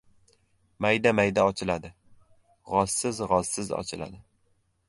[0.85, 1.93] Mayda-mayda ochiladi.
[2.71, 4.23] G‘ozsiz- g‘ozsiz ochiladi.